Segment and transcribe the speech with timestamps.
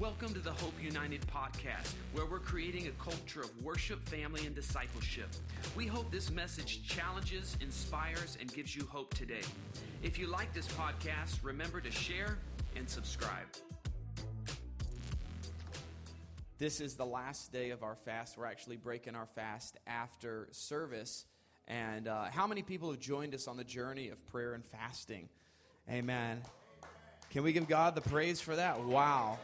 [0.00, 4.52] Welcome to the Hope United podcast, where we're creating a culture of worship, family, and
[4.52, 5.28] discipleship.
[5.76, 9.42] We hope this message challenges, inspires, and gives you hope today.
[10.02, 12.38] If you like this podcast, remember to share
[12.74, 13.46] and subscribe.
[16.58, 18.36] This is the last day of our fast.
[18.36, 21.24] We're actually breaking our fast after service.
[21.68, 25.28] And uh, how many people have joined us on the journey of prayer and fasting?
[25.88, 26.42] Amen.
[27.30, 28.82] Can we give God the praise for that?
[28.82, 29.38] Wow.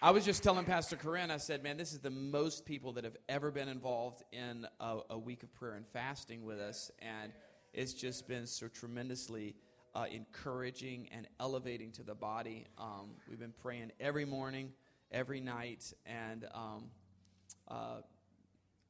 [0.00, 3.02] I was just telling Pastor Corinne, I said, man, this is the most people that
[3.02, 6.92] have ever been involved in a, a week of prayer and fasting with us.
[7.00, 7.32] And
[7.72, 9.56] it's just been so tremendously
[9.96, 12.66] uh, encouraging and elevating to the body.
[12.78, 14.70] Um, we've been praying every morning,
[15.10, 16.84] every night, and um,
[17.66, 18.02] uh,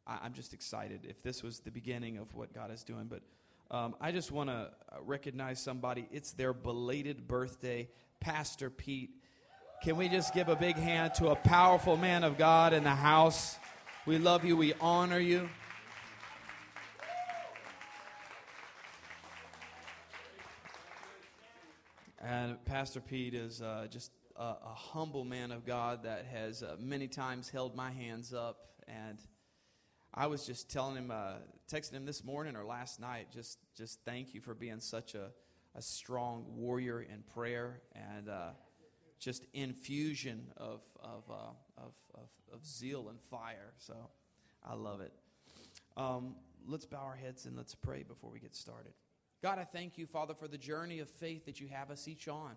[0.06, 3.06] I, am just excited if this was the beginning of what God is doing.
[3.06, 3.22] But
[3.70, 6.06] um, I just want to recognize somebody.
[6.12, 7.88] It's their belated birthday,
[8.20, 9.17] Pastor Pete
[9.80, 12.90] can we just give a big hand to a powerful man of God in the
[12.90, 13.56] house?
[14.06, 15.48] We love you, we honor you.
[22.20, 26.76] And Pastor Pete is uh, just a, a, humble man of God that has uh,
[26.80, 28.56] many times held my hands up.
[28.88, 29.18] And
[30.12, 31.34] I was just telling him, uh,
[31.72, 35.28] texting him this morning or last night, just, just thank you for being such a,
[35.76, 37.80] a strong warrior in prayer.
[37.94, 38.50] And uh,
[39.18, 43.72] just infusion of, of, uh, of, of, of, zeal and fire.
[43.78, 43.94] So
[44.64, 45.12] I love it.
[45.96, 48.92] Um, let's bow our heads and let's pray before we get started.
[49.42, 52.28] God, I thank you, Father, for the journey of faith that you have us each
[52.28, 52.52] on.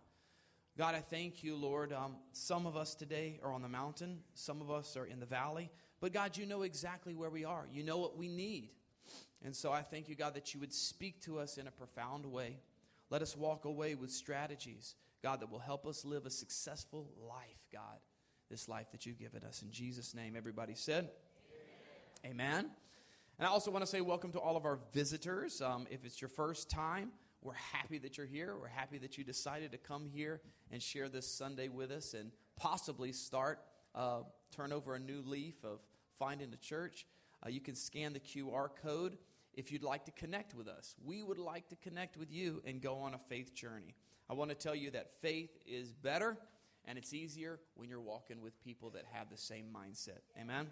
[0.78, 1.92] God, I thank you, Lord.
[1.92, 5.26] Um, some of us today are on the mountain, some of us are in the
[5.26, 5.70] valley.
[6.00, 7.68] But God, you know exactly where we are.
[7.72, 8.70] You know what we need.
[9.44, 12.26] And so I thank you, God, that you would speak to us in a profound
[12.26, 12.58] way.
[13.10, 17.68] Let us walk away with strategies God, that will help us live a successful life,
[17.72, 18.00] God.
[18.50, 19.62] This life that you've given us.
[19.62, 21.10] In Jesus' name, everybody said,
[22.26, 22.32] Amen.
[22.34, 22.72] Amen.
[23.38, 25.62] And I also want to say welcome to all of our visitors.
[25.62, 27.12] Um, if it's your first time,
[27.42, 28.56] we're happy that you're here.
[28.60, 32.32] We're happy that you decided to come here and share this Sunday with us and
[32.56, 33.60] possibly start,
[33.96, 34.22] uh,
[34.56, 35.80] turn over a new leaf of
[36.20, 37.06] finding a church.
[37.44, 39.18] Uh, you can scan the QR code
[39.54, 40.96] if you'd like to connect with us.
[41.04, 43.96] We would like to connect with you and go on a faith journey.
[44.32, 46.38] I want to tell you that faith is better
[46.86, 50.22] and it's easier when you're walking with people that have the same mindset.
[50.40, 50.68] Amen?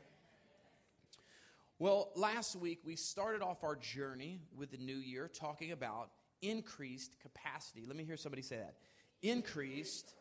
[1.77, 6.11] Well, last week we started off our journey with the new year talking about
[6.41, 7.83] increased capacity.
[7.85, 8.75] Let me hear somebody say that.
[9.21, 10.13] Increased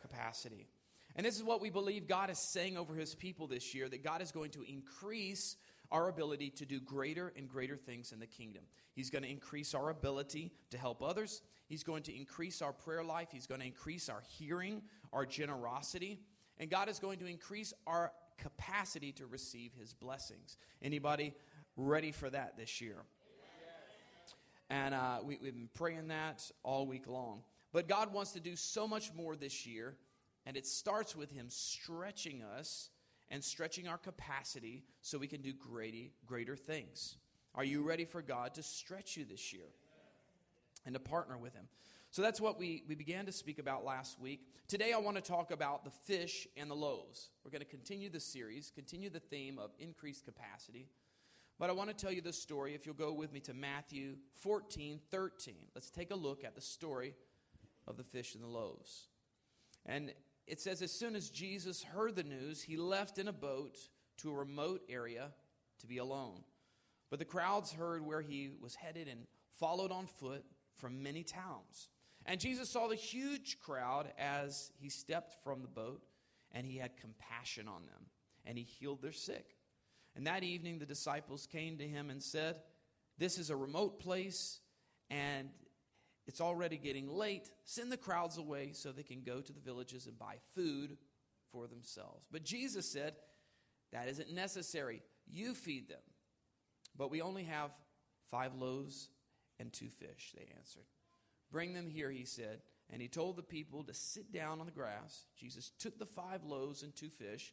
[0.00, 0.66] capacity.
[1.14, 4.02] And this is what we believe God is saying over his people this year that
[4.02, 5.56] God is going to increase
[5.90, 8.62] our ability to do greater and greater things in the kingdom.
[8.94, 11.42] He's going to increase our ability to help others.
[11.68, 13.28] He's going to increase our prayer life.
[13.30, 16.20] He's going to increase our hearing, our generosity.
[16.58, 20.56] And God is going to increase our capacity to receive his blessings.
[20.82, 21.34] Anybody
[21.76, 22.96] ready for that this year?
[24.70, 27.42] And uh, we, we've been praying that all week long.
[27.72, 29.96] But God wants to do so much more this year,
[30.46, 32.90] and it starts with Him stretching us
[33.30, 37.16] and stretching our capacity so we can do greater, greater things.
[37.54, 39.68] Are you ready for God to stretch you this year?
[40.84, 41.68] And to partner with Him.
[42.10, 44.40] So that's what we, we began to speak about last week.
[44.66, 47.30] Today, I want to talk about the fish and the loaves.
[47.44, 50.88] We're going to continue the series, continue the theme of increased capacity.
[51.58, 52.74] But I want to tell you this story.
[52.74, 56.60] If you'll go with me to Matthew 14 13, let's take a look at the
[56.60, 57.14] story
[57.86, 59.08] of the fish and the loaves.
[59.84, 60.12] And
[60.46, 63.78] it says, As soon as Jesus heard the news, he left in a boat
[64.18, 65.32] to a remote area
[65.80, 66.42] to be alone.
[67.10, 69.26] But the crowds heard where he was headed and
[69.58, 70.44] followed on foot
[70.78, 71.88] from many towns.
[72.26, 76.02] And Jesus saw the huge crowd as he stepped from the boat,
[76.52, 78.06] and he had compassion on them,
[78.44, 79.56] and he healed their sick.
[80.16, 82.60] And that evening, the disciples came to him and said,
[83.18, 84.60] This is a remote place,
[85.10, 85.48] and
[86.26, 87.50] it's already getting late.
[87.64, 90.98] Send the crowds away so they can go to the villages and buy food
[91.52, 92.26] for themselves.
[92.30, 93.14] But Jesus said,
[93.92, 95.02] That isn't necessary.
[95.26, 96.02] You feed them.
[96.96, 97.70] But we only have
[98.30, 99.08] five loaves
[99.58, 100.84] and two fish, they answered.
[101.50, 102.60] Bring them here, he said.
[102.90, 105.26] And he told the people to sit down on the grass.
[105.38, 107.52] Jesus took the five loaves and two fish,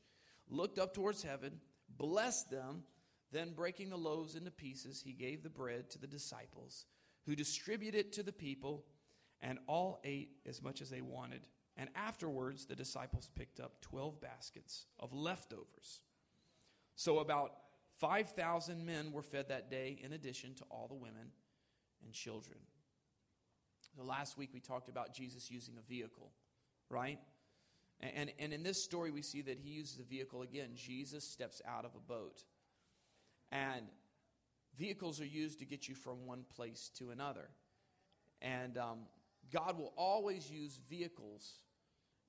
[0.49, 1.59] looked up towards heaven,
[1.89, 2.83] blessed them,
[3.31, 6.85] then breaking the loaves into pieces, he gave the bread to the disciples,
[7.25, 8.85] who distributed it to the people,
[9.41, 11.41] and all ate as much as they wanted.
[11.75, 15.99] And afterwards, the disciples picked up 12 baskets of leftovers.
[16.95, 17.51] So about
[17.99, 21.31] 5,000 men were fed that day, in addition to all the women
[22.03, 22.57] and children.
[23.97, 26.31] The last week we talked about Jesus using a vehicle,
[26.89, 27.19] right?
[28.01, 30.69] And, and in this story, we see that he uses a vehicle again.
[30.75, 32.43] Jesus steps out of a boat.
[33.51, 33.85] And
[34.77, 37.47] vehicles are used to get you from one place to another.
[38.41, 38.99] And um,
[39.51, 41.59] God will always use vehicles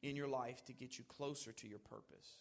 [0.03, 2.37] in your life to get you closer to your purpose.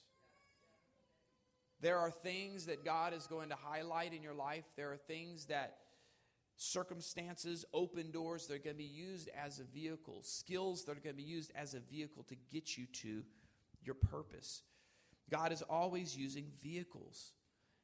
[1.82, 4.66] There are things that God is going to highlight in your life.
[4.76, 5.78] There are things that
[6.58, 11.02] circumstances, open doors that are going to be used as a vehicle, skills that are
[11.02, 13.24] going to be used as a vehicle to get you to
[13.84, 14.62] your purpose.
[15.30, 17.32] God is always using vehicles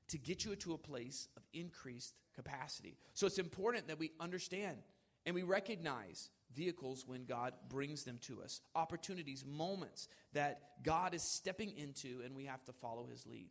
[0.10, 2.98] to get you to a place of increased capacity.
[3.14, 4.78] So it's important that we understand
[5.26, 11.24] and we recognize vehicles when God brings them to us, opportunities, moments that God is
[11.24, 13.50] stepping into and we have to follow his lead.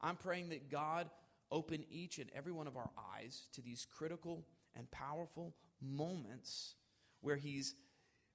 [0.00, 1.08] I'm praying that God
[1.50, 4.44] open each and every one of our eyes to these critical
[4.76, 6.74] and powerful moments
[7.20, 7.74] where He's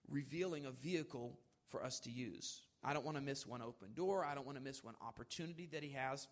[0.08, 2.62] revealing a vehicle for us to use.
[2.84, 4.26] I don't want to miss one open door.
[4.26, 6.28] I don't want to miss one opportunity that He has.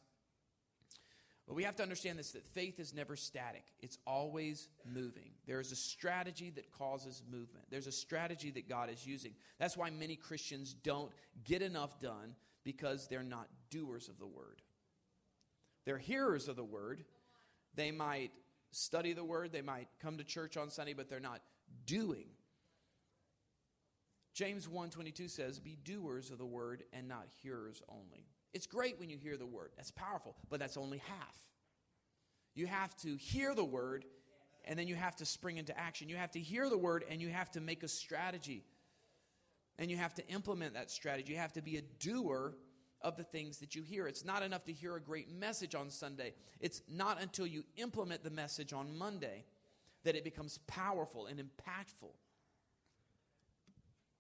[1.47, 5.31] But we have to understand this that faith is never static, it's always moving.
[5.45, 9.33] There is a strategy that causes movement, there's a strategy that God is using.
[9.57, 11.11] That's why many Christians don't
[11.45, 14.61] get enough done because they're not doers of the word.
[15.87, 17.05] They're hearers of the word.
[17.73, 18.33] They might
[18.71, 21.41] study the word, they might come to church on Sunday, but they're not
[21.85, 22.27] doing.
[24.33, 29.09] James 1:22 says, "Be doers of the word and not hearers only." It's great when
[29.09, 29.71] you hear the word.
[29.77, 31.49] That's powerful, but that's only half.
[32.53, 34.05] You have to hear the word
[34.65, 36.09] and then you have to spring into action.
[36.09, 38.65] You have to hear the word and you have to make a strategy.
[39.77, 41.31] And you have to implement that strategy.
[41.31, 42.57] You have to be a doer
[43.01, 44.07] of the things that you hear.
[44.07, 46.33] It's not enough to hear a great message on Sunday.
[46.59, 49.45] It's not until you implement the message on Monday
[50.03, 52.13] that it becomes powerful and impactful.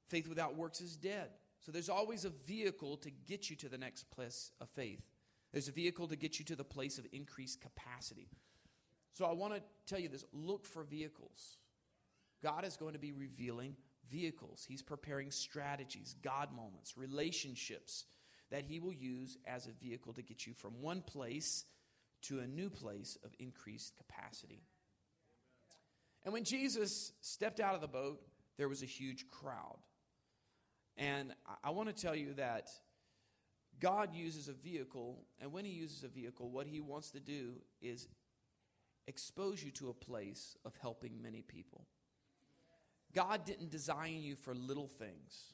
[0.07, 1.29] Faith without works is dead.
[1.59, 5.01] So there's always a vehicle to get you to the next place of faith.
[5.51, 8.29] There's a vehicle to get you to the place of increased capacity.
[9.13, 11.57] So I want to tell you this look for vehicles.
[12.43, 13.75] God is going to be revealing
[14.09, 14.65] vehicles.
[14.67, 18.05] He's preparing strategies, God moments, relationships
[18.51, 21.65] that He will use as a vehicle to get you from one place
[22.23, 24.63] to a new place of increased capacity.
[26.23, 28.21] And when Jesus stepped out of the boat,
[28.57, 29.77] there was a huge crowd.
[30.97, 31.33] And
[31.63, 32.67] I want to tell you that
[33.79, 37.53] God uses a vehicle, and when He uses a vehicle, what He wants to do
[37.81, 38.07] is
[39.05, 41.85] expose you to a place of helping many people.
[43.13, 45.53] God didn't design you for little things,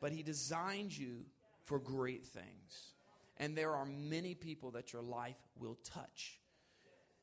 [0.00, 1.24] but He designed you
[1.64, 2.94] for great things.
[3.36, 6.38] And there are many people that your life will touch.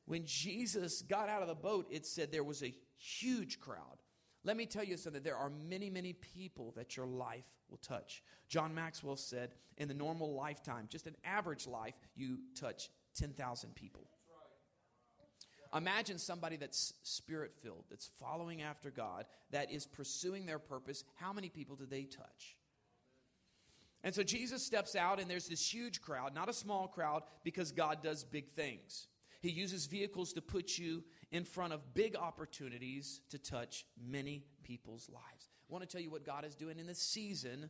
[0.05, 4.01] When Jesus got out of the boat, it said there was a huge crowd.
[4.43, 5.21] Let me tell you something.
[5.21, 8.23] There are many, many people that your life will touch.
[8.47, 14.07] John Maxwell said, in the normal lifetime, just an average life, you touch 10,000 people.
[15.75, 21.03] Imagine somebody that's spirit filled, that's following after God, that is pursuing their purpose.
[21.15, 22.55] How many people do they touch?
[24.03, 27.71] And so Jesus steps out, and there's this huge crowd, not a small crowd, because
[27.71, 29.07] God does big things.
[29.41, 35.09] He uses vehicles to put you in front of big opportunities to touch many people's
[35.09, 35.49] lives.
[35.69, 37.69] I want to tell you what God is doing in this season.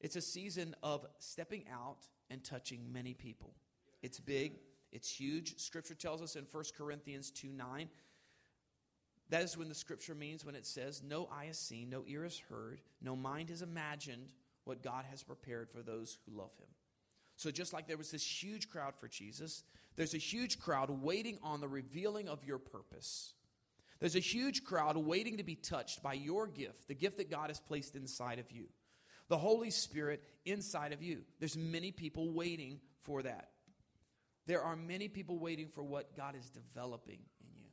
[0.00, 3.54] It's a season of stepping out and touching many people.
[4.02, 4.58] It's big,
[4.92, 5.58] it's huge.
[5.58, 7.88] Scripture tells us in 1 Corinthians 2 9,
[9.30, 12.24] that is when the scripture means when it says, No eye has seen, no ear
[12.24, 14.28] has heard, no mind has imagined
[14.64, 16.68] what God has prepared for those who love him.
[17.36, 19.64] So, just like there was this huge crowd for Jesus,
[19.96, 23.34] there's a huge crowd waiting on the revealing of your purpose.
[24.00, 27.50] There's a huge crowd waiting to be touched by your gift, the gift that God
[27.50, 28.66] has placed inside of you,
[29.28, 31.22] the Holy Spirit inside of you.
[31.40, 33.50] There's many people waiting for that.
[34.46, 37.68] There are many people waiting for what God is developing in you.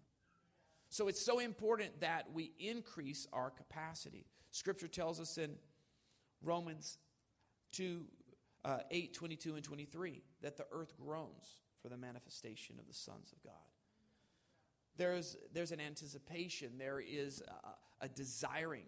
[0.89, 4.25] So, it's so important that we increase our capacity.
[4.51, 5.51] Scripture tells us in
[6.43, 6.97] Romans
[7.73, 8.05] 2
[8.63, 13.31] uh, 8, 22, and 23, that the earth groans for the manifestation of the sons
[13.31, 13.53] of God.
[14.97, 17.41] There's, there's an anticipation, there is
[18.01, 18.85] a, a desiring.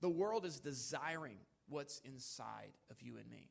[0.00, 1.36] The world is desiring
[1.68, 3.50] what's inside of you and me.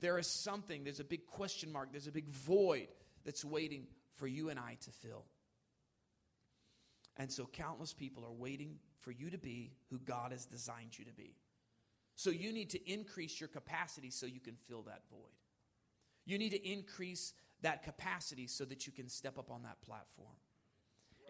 [0.00, 2.88] There is something, there's a big question mark, there's a big void
[3.24, 5.24] that's waiting for you and I to fill.
[7.16, 11.04] And so countless people are waiting for you to be who God has designed you
[11.06, 11.34] to be.
[12.16, 15.36] So you need to increase your capacity so you can fill that void.
[16.24, 20.34] You need to increase that capacity so that you can step up on that platform.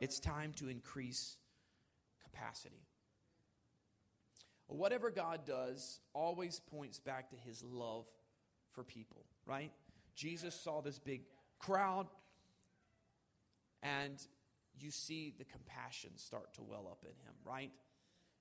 [0.01, 1.37] It's time to increase
[2.23, 2.87] capacity.
[4.69, 8.07] Whatever God does always points back to his love
[8.73, 9.73] for people, right?
[10.15, 11.23] Jesus saw this big
[11.59, 12.07] crowd,
[13.83, 14.21] and
[14.79, 17.71] you see the compassion start to well up in him, right?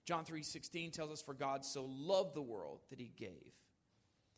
[0.06, 3.54] John 3:16 tells us for God so loved the world that he gave.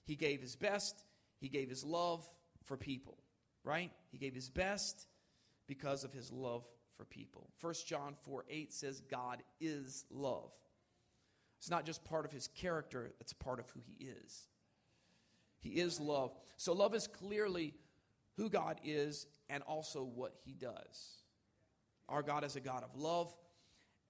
[0.04, 1.04] He gave his best,
[1.40, 2.28] he gave his love
[2.64, 3.18] for people,
[3.64, 3.92] right?
[4.10, 5.08] He gave his best
[5.68, 7.50] because of his love for people.
[7.62, 10.54] 1 John 4 8 says, God is love.
[11.60, 14.48] It's not just part of his character, it's part of who he is.
[15.60, 16.32] He is love.
[16.56, 17.74] So, love is clearly
[18.38, 21.24] who God is and also what he does.
[22.08, 23.36] Our God is a God of love,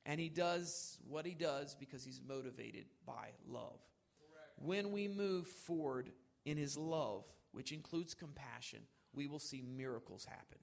[0.08, 3.80] and he does what he does because he's motivated by love.
[4.20, 4.66] Correct.
[4.66, 6.10] When we move forward
[6.46, 8.80] in his love, which includes compassion,
[9.14, 10.58] we will see miracles happen.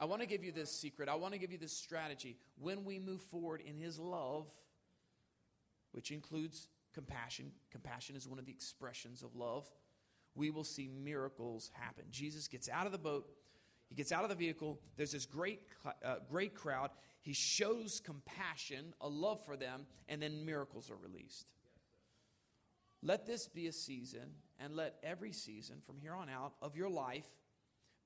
[0.00, 1.08] I want to give you this secret.
[1.08, 2.36] I want to give you this strategy.
[2.60, 4.48] When we move forward in His love,
[5.92, 9.68] which includes compassion, compassion is one of the expressions of love,
[10.34, 12.04] we will see miracles happen.
[12.10, 13.28] Jesus gets out of the boat,
[13.88, 14.80] he gets out of the vehicle.
[14.96, 15.60] There's this great,
[16.04, 16.90] uh, great crowd.
[17.22, 21.46] He shows compassion, a love for them, and then miracles are released.
[23.02, 26.88] Let this be a season, and let every season from here on out of your
[26.88, 27.26] life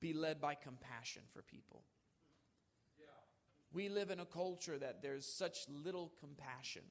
[0.01, 1.83] be led by compassion for people.
[3.73, 6.83] We live in a culture that there's such little compassion.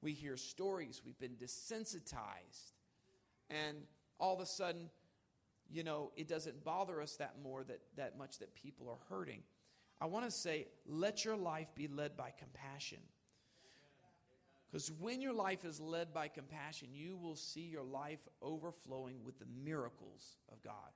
[0.00, 2.72] We hear stories, we've been desensitized,
[3.50, 3.76] and
[4.18, 4.88] all of a sudden,
[5.70, 9.42] you know, it doesn't bother us that more that, that much that people are hurting.
[10.00, 12.98] I want to say, let your life be led by compassion.
[14.70, 19.38] Because when your life is led by compassion, you will see your life overflowing with
[19.38, 20.92] the miracles of God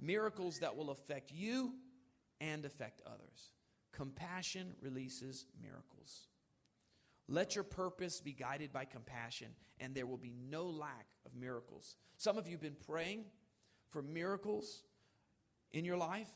[0.00, 1.74] miracles that will affect you
[2.40, 3.52] and affect others.
[3.92, 6.28] Compassion releases miracles.
[7.28, 9.48] Let your purpose be guided by compassion,
[9.80, 11.96] and there will be no lack of miracles.
[12.16, 13.24] Some of you have been praying
[13.94, 14.82] for miracles
[15.72, 16.28] in your life.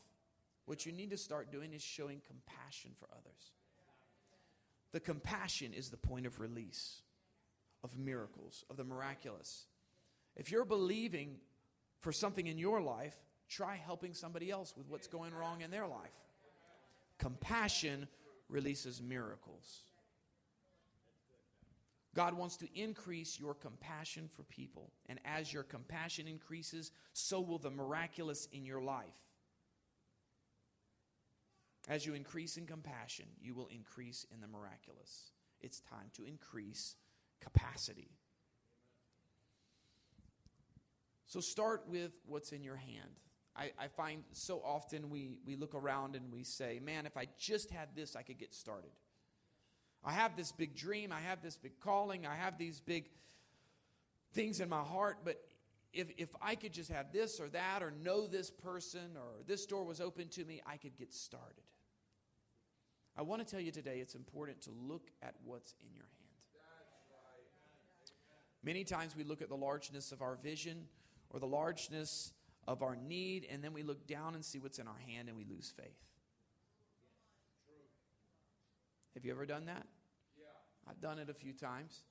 [0.65, 3.51] What you need to start doing is showing compassion for others.
[4.91, 7.01] The compassion is the point of release
[7.83, 9.65] of miracles, of the miraculous.
[10.35, 11.37] If you're believing
[11.99, 13.15] for something in your life,
[13.49, 16.15] Try helping somebody else with what's going wrong in their life.
[17.17, 18.07] Compassion
[18.47, 19.81] releases miracles.
[22.15, 24.91] God wants to increase your compassion for people.
[25.07, 29.17] And as your compassion increases, so will the miraculous in your life.
[31.87, 35.31] As you increase in compassion, you will increase in the miraculous.
[35.61, 36.95] It's time to increase
[37.41, 38.11] capacity.
[41.25, 43.19] So start with what's in your hand.
[43.55, 47.27] I, I find so often we, we look around and we say, man, if I
[47.37, 48.91] just had this, I could get started.
[50.03, 53.09] I have this big dream, I have this big calling, I have these big
[54.33, 55.41] things in my heart, but
[55.91, 59.65] if, if I could just have this or that or know this person or this
[59.65, 61.63] door was open to me, I could get started.
[63.17, 66.15] I want to tell you today it's important to look at what's in your hand.
[68.63, 70.85] Many times we look at the largeness of our vision
[71.29, 72.33] or the largeness
[72.67, 75.37] of our need, and then we look down and see what's in our hand and
[75.37, 75.97] we lose faith.
[79.19, 79.85] Have you ever done that?
[80.89, 82.03] I've done it a few times.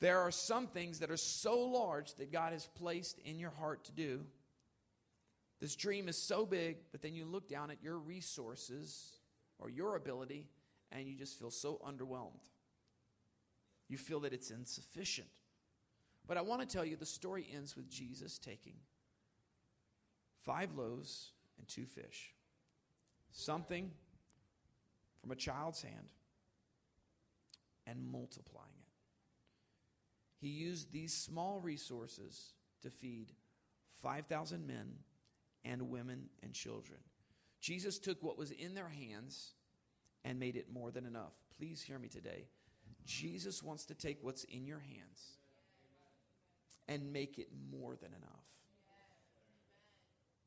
[0.00, 3.84] There are some things that are so large that God has placed in your heart
[3.84, 4.24] to do.
[5.60, 9.20] This dream is so big, but then you look down at your resources
[9.60, 10.48] or your ability
[10.90, 12.50] and you just feel so underwhelmed.
[13.88, 15.28] You feel that it's insufficient.
[16.26, 18.74] But I want to tell you the story ends with Jesus taking
[20.42, 22.34] five loaves and two fish,
[23.30, 23.92] something
[25.20, 26.12] from a child's hand,
[27.86, 28.86] and multiplying it.
[30.40, 33.32] He used these small resources to feed
[34.02, 34.94] 5,000 men
[35.64, 37.00] and women and children.
[37.60, 39.52] Jesus took what was in their hands
[40.24, 41.34] and made it more than enough.
[41.58, 42.46] Please hear me today.
[43.04, 45.38] Jesus wants to take what's in your hands
[46.88, 48.44] and make it more than enough.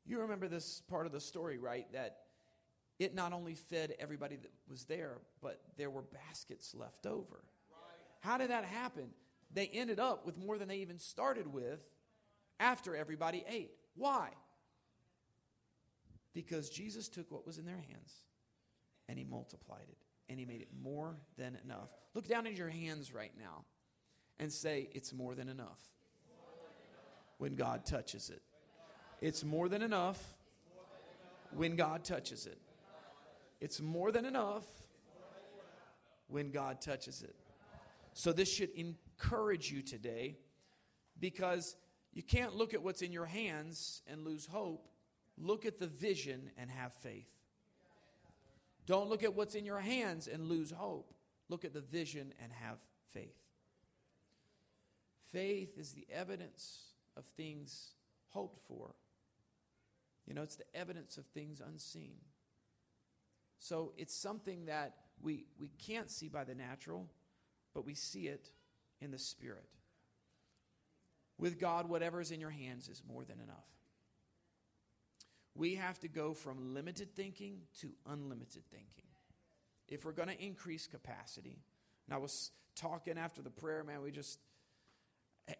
[0.06, 1.90] You remember this part of the story, right?
[1.92, 2.23] That
[2.98, 7.42] it not only fed everybody that was there, but there were baskets left over.
[8.20, 9.10] How did that happen?
[9.52, 11.80] They ended up with more than they even started with
[12.58, 13.72] after everybody ate.
[13.96, 14.30] Why?
[16.32, 18.12] Because Jesus took what was in their hands
[19.08, 19.98] and he multiplied it
[20.28, 21.90] and he made it more than enough.
[22.14, 23.64] Look down at your hands right now
[24.38, 25.80] and say, It's more than enough
[27.38, 28.42] when God touches it.
[29.20, 30.34] It's more than enough
[31.52, 32.58] when God touches it.
[33.64, 34.66] It's more than enough
[36.28, 37.34] when God touches it.
[38.12, 40.36] So, this should encourage you today
[41.18, 41.74] because
[42.12, 44.86] you can't look at what's in your hands and lose hope.
[45.38, 47.30] Look at the vision and have faith.
[48.84, 51.14] Don't look at what's in your hands and lose hope.
[51.48, 52.76] Look at the vision and have
[53.14, 53.40] faith.
[55.32, 57.94] Faith is the evidence of things
[58.28, 58.94] hoped for.
[60.26, 62.16] You know, it's the evidence of things unseen.
[63.58, 67.08] So it's something that we, we can't see by the natural,
[67.72, 68.50] but we see it
[69.00, 69.68] in the spirit.
[71.38, 73.66] With God, whatever is in your hands is more than enough.
[75.56, 79.04] We have to go from limited thinking to unlimited thinking.
[79.88, 81.58] If we're going to increase capacity,
[82.06, 84.38] and I was talking after the prayer, man, we just,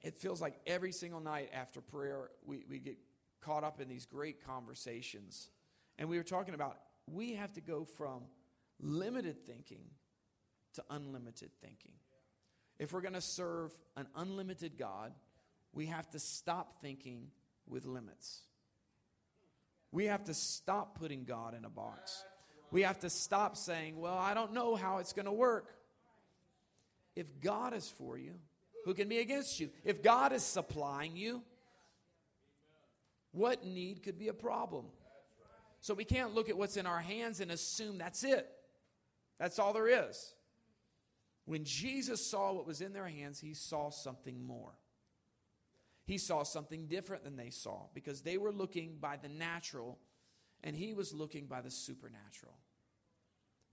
[0.03, 2.97] it feels like every single night after prayer, we, we get
[3.41, 5.51] caught up in these great conversations.
[5.99, 6.79] And we were talking about
[7.11, 8.23] we have to go from
[8.81, 9.85] limited thinking
[10.75, 11.93] to unlimited thinking.
[12.79, 15.13] If we're going to serve an unlimited God,
[15.73, 17.29] we have to stop thinking
[17.67, 18.41] with limits.
[19.93, 22.25] We have to stop putting God in a box.
[22.71, 25.69] We have to stop saying, Well, I don't know how it's going to work.
[27.15, 28.35] If God is for you,
[28.85, 29.71] who can be against you?
[29.85, 31.43] If God is supplying you,
[33.31, 34.87] what need could be a problem?
[35.85, 38.49] So we can't look at what's in our hands and assume that's it.
[39.39, 40.33] That's all there is.
[41.45, 44.79] When Jesus saw what was in their hands, he saw something more.
[46.07, 49.99] He saw something different than they saw because they were looking by the natural
[50.63, 52.57] and he was looking by the supernatural.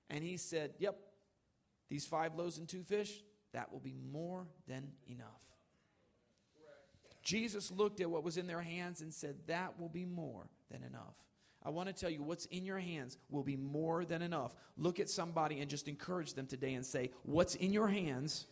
[0.10, 0.98] And he said, Yep,
[1.88, 5.28] these five loaves and two fish, that will be more than enough.
[7.24, 10.84] Jesus looked at what was in their hands and said, That will be more than
[10.84, 11.16] enough.
[11.64, 14.56] I want to tell you what's in your hands will be more than enough.
[14.78, 18.48] Look at somebody and just encourage them today and say, What's in your hands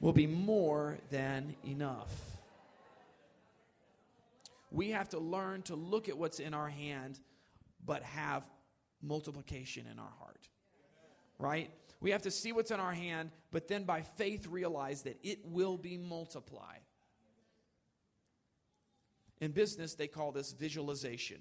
[0.00, 2.12] will be more than enough.
[4.70, 7.20] We have to learn to look at what's in our hand,
[7.84, 8.48] but have
[9.02, 10.48] multiplication in our heart.
[11.38, 11.70] Right?
[12.00, 15.40] We have to see what's in our hand, but then by faith realize that it
[15.44, 16.80] will be multiplied.
[19.40, 21.38] In business, they call this visualization.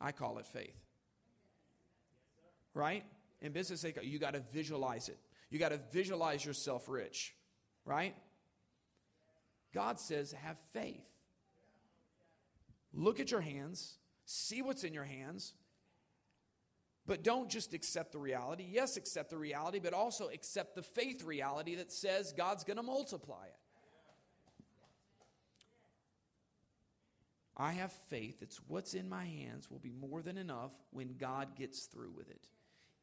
[0.00, 0.76] I call it faith.
[2.74, 3.04] Right?
[3.40, 5.18] In business, they go, you got to visualize it.
[5.50, 7.34] You got to visualize yourself rich.
[7.84, 8.14] Right?
[9.72, 11.04] God says, have faith.
[12.92, 15.54] Look at your hands, see what's in your hands,
[17.06, 18.66] but don't just accept the reality.
[18.70, 22.82] Yes, accept the reality, but also accept the faith reality that says God's going to
[22.82, 23.56] multiply it.
[27.58, 31.56] I have faith that what's in my hands will be more than enough when God
[31.56, 32.48] gets through with it.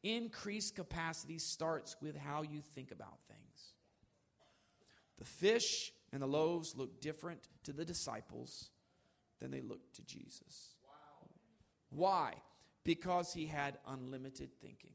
[0.02, 3.74] Increased capacity starts with how you think about things.
[5.18, 8.70] The fish and the loaves look different to the disciples
[9.40, 10.74] than they looked to Jesus.
[10.84, 11.28] Wow.
[11.90, 12.34] Why?
[12.84, 14.92] Because he had unlimited thinking.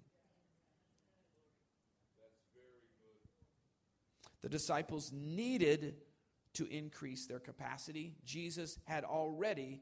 [4.42, 5.98] The disciples needed
[6.54, 8.16] to increase their capacity.
[8.26, 9.82] Jesus had already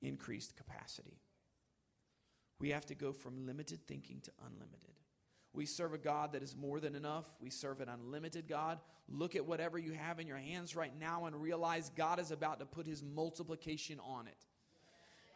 [0.00, 1.20] increased capacity.
[2.58, 4.94] We have to go from limited thinking to unlimited.
[5.54, 7.26] We serve a God that is more than enough.
[7.40, 8.78] We serve an unlimited God.
[9.08, 12.60] Look at whatever you have in your hands right now and realize God is about
[12.60, 14.46] to put his multiplication on it.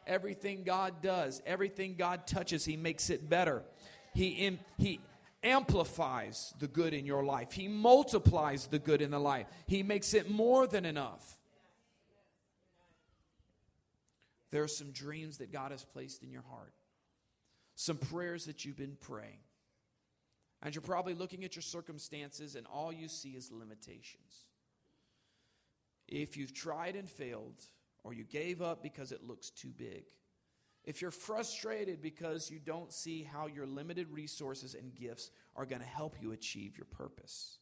[0.07, 3.63] Everything God does, everything God touches, he makes it better.
[4.15, 5.01] He, in, he
[5.43, 10.15] amplifies the good in your life, He multiplies the good in the life, He makes
[10.15, 11.39] it more than enough.
[14.51, 16.73] There are some dreams that God has placed in your heart,
[17.75, 19.41] some prayers that you've been praying.
[20.63, 24.47] And you're probably looking at your circumstances, and all you see is limitations.
[26.09, 27.61] If you've tried and failed,
[28.05, 30.05] or you gave up because it looks too big,
[30.87, 35.83] if you're frustrated because you don't see how your limited resources and gifts are going
[35.83, 37.59] to help you achieve your purpose,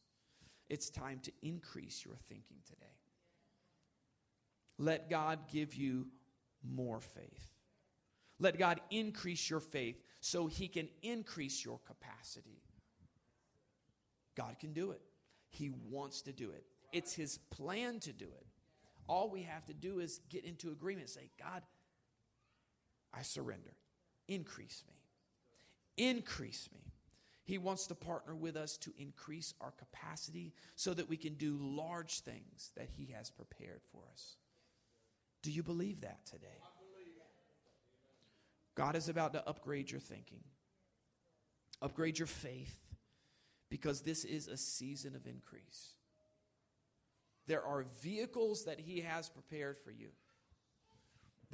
[0.69, 2.85] it's time to increase your thinking today.
[4.77, 6.07] Let God give you
[6.63, 7.51] more faith.
[8.39, 12.61] Let God increase your faith so He can increase your capacity.
[14.35, 15.01] God can do it.
[15.49, 16.65] He wants to do it.
[16.91, 18.45] It's His plan to do it.
[19.07, 21.61] All we have to do is get into agreement, say, God,
[23.17, 23.73] I surrender.
[24.27, 26.05] Increase me.
[26.05, 26.81] Increase me.
[27.43, 31.57] He wants to partner with us to increase our capacity so that we can do
[31.59, 34.35] large things that He has prepared for us.
[35.43, 36.59] Do you believe that today?
[38.73, 40.43] God is about to upgrade your thinking,
[41.81, 42.77] upgrade your faith,
[43.69, 45.93] because this is a season of increase.
[47.47, 50.09] There are vehicles that He has prepared for you.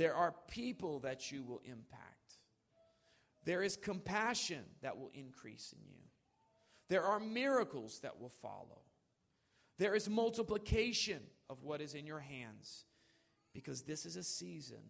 [0.01, 2.39] There are people that you will impact.
[3.45, 5.99] There is compassion that will increase in you.
[6.89, 8.81] There are miracles that will follow.
[9.77, 11.19] There is multiplication
[11.51, 12.85] of what is in your hands
[13.53, 14.81] because this is a season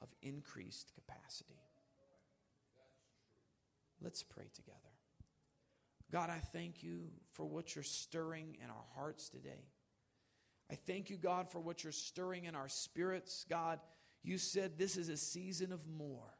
[0.00, 1.60] of increased capacity.
[4.00, 4.78] Let's pray together.
[6.10, 9.70] God, I thank you for what you're stirring in our hearts today.
[10.72, 13.44] I thank you, God, for what you're stirring in our spirits.
[13.50, 13.78] God,
[14.22, 16.34] you said this is a season of more.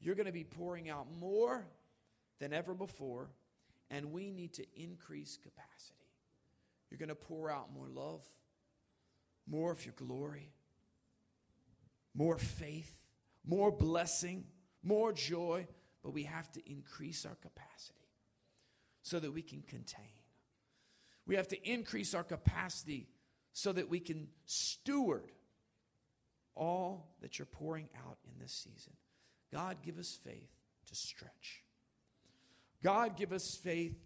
[0.00, 1.64] You're going to be pouring out more
[2.40, 3.30] than ever before,
[3.90, 5.94] and we need to increase capacity.
[6.90, 8.24] You're going to pour out more love,
[9.46, 10.50] more of your glory,
[12.12, 13.04] more faith,
[13.46, 14.46] more blessing,
[14.82, 15.68] more joy,
[16.02, 18.08] but we have to increase our capacity
[19.02, 20.15] so that we can contain.
[21.26, 23.08] We have to increase our capacity
[23.52, 25.32] so that we can steward
[26.54, 28.92] all that you're pouring out in this season.
[29.52, 30.50] God, give us faith
[30.86, 31.62] to stretch.
[32.82, 33.96] God, give us faith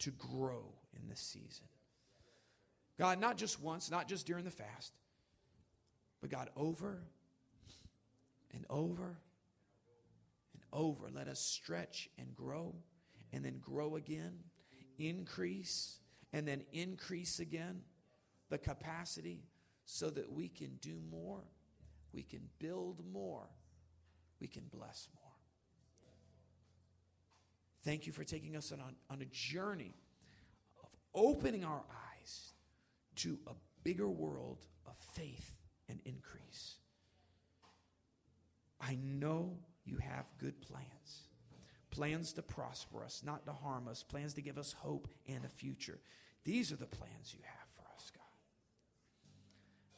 [0.00, 0.64] to grow
[1.00, 1.66] in this season.
[2.98, 4.92] God, not just once, not just during the fast,
[6.20, 7.02] but God, over
[8.54, 9.18] and over
[10.54, 11.08] and over.
[11.12, 12.74] Let us stretch and grow
[13.32, 14.38] and then grow again,
[14.98, 15.98] increase
[16.36, 17.80] and then increase again
[18.50, 19.40] the capacity
[19.86, 21.42] so that we can do more,
[22.12, 23.48] we can build more,
[24.38, 25.32] we can bless more.
[27.84, 29.94] Thank you for taking us on, on a journey
[30.84, 31.82] of opening our
[32.20, 32.52] eyes
[33.16, 35.54] to a bigger world of faith
[35.88, 36.74] and increase.
[38.78, 41.22] I know you have good plans
[41.96, 45.48] plans to prosper us, not to harm us, plans to give us hope and a
[45.48, 45.98] future.
[46.46, 48.22] These are the plans you have for us, God.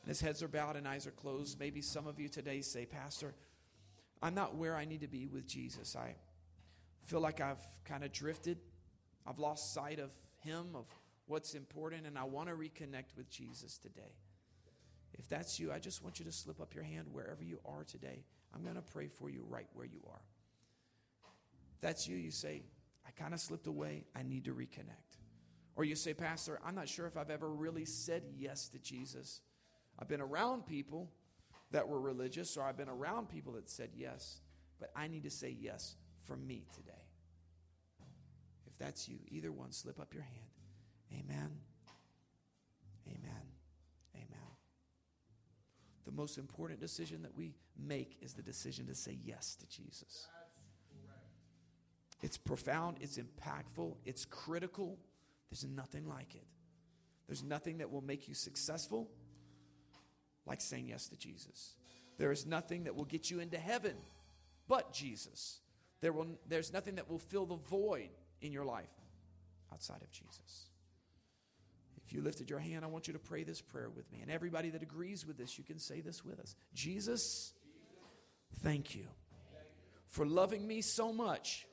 [0.02, 2.86] And as heads are bowed and eyes are closed, maybe some of you today say,
[2.86, 3.34] Pastor,
[4.22, 5.94] I'm not where I need to be with Jesus.
[5.94, 6.14] I
[7.04, 8.56] feel like I've kind of drifted.
[9.26, 10.86] I've lost sight of Him, of
[11.26, 14.14] what's important, and I want to reconnect with Jesus today.
[15.18, 17.84] If that's you, I just want you to slip up your hand wherever you are
[17.84, 18.24] today.
[18.54, 20.22] I'm going to pray for you right where you are.
[21.74, 22.62] If that's you, you say,
[23.06, 24.06] I kind of slipped away.
[24.16, 25.17] I need to reconnect.
[25.78, 29.42] Or you say, Pastor, I'm not sure if I've ever really said yes to Jesus.
[29.96, 31.08] I've been around people
[31.70, 34.40] that were religious, or I've been around people that said yes,
[34.80, 37.06] but I need to say yes for me today.
[38.66, 40.50] If that's you, either one, slip up your hand.
[41.12, 41.50] Amen.
[43.06, 43.42] Amen.
[44.16, 44.48] Amen.
[46.06, 50.26] The most important decision that we make is the decision to say yes to Jesus.
[52.20, 54.98] It's profound, it's impactful, it's critical.
[55.50, 56.46] There's nothing like it.
[57.26, 59.08] There's nothing that will make you successful
[60.46, 61.74] like saying yes to Jesus.
[62.16, 63.94] There is nothing that will get you into heaven
[64.66, 65.60] but Jesus.
[66.00, 68.08] There will, there's nothing that will fill the void
[68.40, 68.90] in your life
[69.72, 70.70] outside of Jesus.
[72.06, 74.20] If you lifted your hand, I want you to pray this prayer with me.
[74.22, 77.52] And everybody that agrees with this, you can say this with us Jesus,
[78.62, 79.06] thank you
[80.06, 81.66] for loving me so much.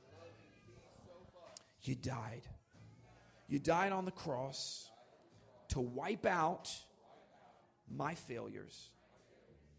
[1.83, 2.41] You died.
[3.47, 4.89] You died on the cross
[5.69, 6.69] to wipe out
[7.93, 8.89] my failures,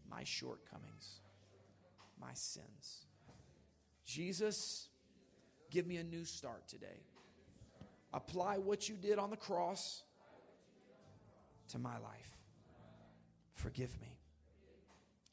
[0.09, 1.19] my shortcomings,
[2.19, 3.05] my sins.
[4.05, 4.87] Jesus,
[5.69, 7.03] give me a new start today.
[8.13, 10.03] Apply what you did on the cross
[11.69, 12.37] to my life.
[13.53, 14.17] Forgive me.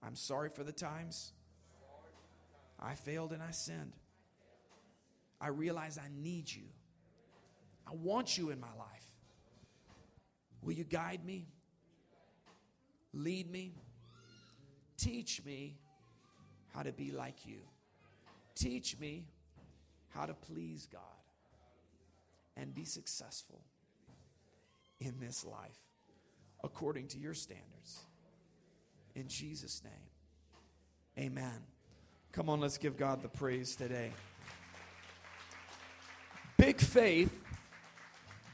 [0.02, 1.32] I'm sorry for the times
[2.80, 3.92] I failed and I sinned.
[5.40, 6.64] I realize I need you.
[7.86, 9.04] I want you in my life.
[10.62, 11.46] Will you guide me?
[13.12, 13.74] Lead me.
[14.96, 15.76] Teach me
[16.72, 17.58] how to be like you.
[18.54, 19.26] Teach me
[20.08, 21.00] how to please God
[22.56, 23.60] and be successful
[25.00, 25.78] in this life
[26.62, 28.00] according to your standards.
[29.14, 31.62] In Jesus' name, amen.
[32.32, 34.10] Come on, let's give God the praise today.
[36.56, 37.43] Big faith,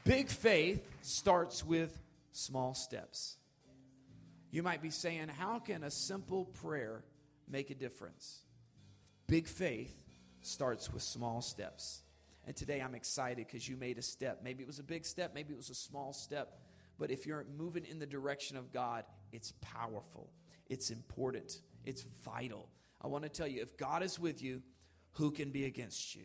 [0.03, 1.97] big faith starts with
[2.31, 3.37] small steps.
[4.51, 7.03] You might be saying, How can a simple prayer
[7.49, 8.41] make a difference?
[9.27, 9.95] Big faith
[10.41, 12.01] starts with small steps.
[12.45, 14.41] And today I'm excited because you made a step.
[14.43, 16.59] Maybe it was a big step, maybe it was a small step.
[16.97, 20.29] But if you're moving in the direction of God, it's powerful,
[20.69, 22.67] it's important, it's vital.
[23.01, 24.61] I want to tell you if God is with you,
[25.13, 26.23] who can be against you?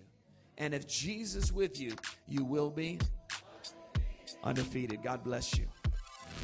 [0.58, 1.94] And if Jesus with you,
[2.26, 2.98] you will be
[4.44, 5.02] undefeated.
[5.02, 5.66] God bless you.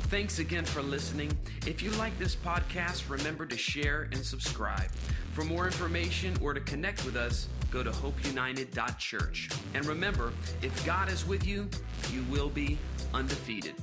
[0.09, 1.33] Thanks again for listening.
[1.67, 4.91] If you like this podcast, remember to share and subscribe.
[5.33, 9.49] For more information or to connect with us, go to hopeunited.church.
[9.75, 11.69] And remember, if God is with you,
[12.13, 12.79] you will be
[13.15, 13.75] undefeated.